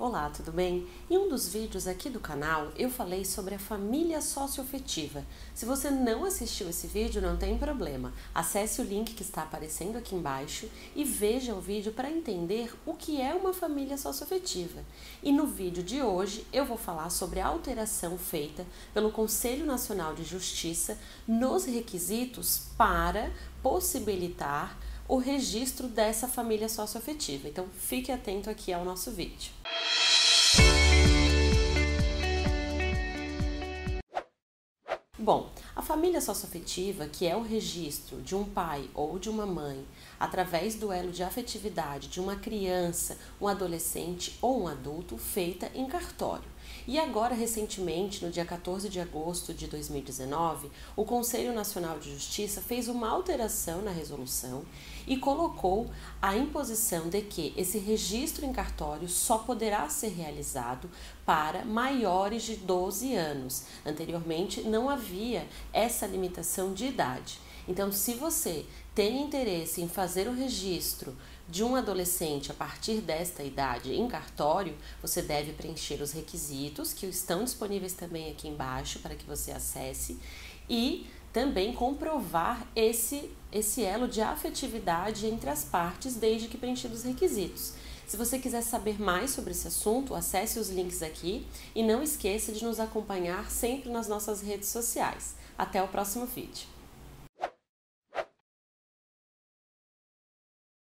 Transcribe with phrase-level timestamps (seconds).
[0.00, 0.86] Olá, tudo bem?
[1.10, 5.26] Em um dos vídeos aqui do canal eu falei sobre a família socioafetiva.
[5.52, 8.12] Se você não assistiu esse vídeo, não tem problema.
[8.32, 12.94] Acesse o link que está aparecendo aqui embaixo e veja o vídeo para entender o
[12.94, 14.84] que é uma família socioafetiva.
[15.20, 20.14] E no vídeo de hoje eu vou falar sobre a alteração feita pelo Conselho Nacional
[20.14, 20.96] de Justiça
[21.26, 24.78] nos requisitos para possibilitar
[25.08, 27.48] o registro dessa família socioafetiva.
[27.48, 29.50] Então fique atento aqui ao nosso vídeo.
[35.20, 39.84] Bom, a família socioafetiva, que é o registro de um pai ou de uma mãe
[40.18, 45.86] através do elo de afetividade de uma criança, um adolescente ou um adulto, feita em
[45.86, 46.48] cartório.
[46.86, 52.62] E agora, recentemente, no dia 14 de agosto de 2019, o Conselho Nacional de Justiça
[52.62, 54.64] fez uma alteração na resolução
[55.06, 60.90] e colocou a imposição de que esse registro em cartório só poderá ser realizado
[61.26, 63.64] para maiores de 12 anos.
[63.84, 67.38] Anteriormente, não havia essa limitação de idade.
[67.68, 71.14] Então, se você tem interesse em fazer o registro
[71.46, 77.04] de um adolescente a partir desta idade em cartório, você deve preencher os requisitos que
[77.04, 80.18] estão disponíveis também aqui embaixo para que você acesse
[80.68, 87.04] e também comprovar esse, esse elo de afetividade entre as partes desde que preenchidos os
[87.04, 87.74] requisitos.
[88.06, 92.50] Se você quiser saber mais sobre esse assunto, acesse os links aqui e não esqueça
[92.50, 95.34] de nos acompanhar sempre nas nossas redes sociais.
[95.58, 96.77] Até o próximo vídeo.